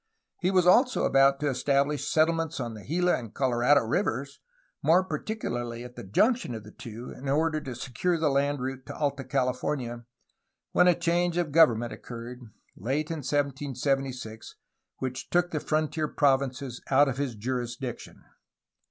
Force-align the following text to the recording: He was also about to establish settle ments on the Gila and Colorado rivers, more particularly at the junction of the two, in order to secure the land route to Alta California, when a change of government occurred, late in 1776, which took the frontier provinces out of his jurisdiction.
He 0.39 0.49
was 0.49 0.65
also 0.65 1.03
about 1.03 1.39
to 1.41 1.47
establish 1.49 2.09
settle 2.09 2.33
ments 2.33 2.59
on 2.59 2.73
the 2.73 2.83
Gila 2.83 3.17
and 3.19 3.35
Colorado 3.35 3.81
rivers, 3.81 4.39
more 4.81 5.03
particularly 5.03 5.83
at 5.83 5.95
the 5.95 6.03
junction 6.03 6.55
of 6.55 6.63
the 6.63 6.71
two, 6.71 7.11
in 7.11 7.29
order 7.29 7.61
to 7.61 7.75
secure 7.75 8.17
the 8.17 8.31
land 8.31 8.61
route 8.61 8.87
to 8.87 8.95
Alta 8.97 9.23
California, 9.23 10.05
when 10.71 10.87
a 10.87 10.95
change 10.97 11.37
of 11.37 11.51
government 11.51 11.93
occurred, 11.93 12.39
late 12.75 13.11
in 13.11 13.17
1776, 13.17 14.55
which 14.97 15.29
took 15.29 15.51
the 15.51 15.59
frontier 15.59 16.07
provinces 16.07 16.81
out 16.89 17.07
of 17.07 17.19
his 17.19 17.35
jurisdiction. 17.35 18.23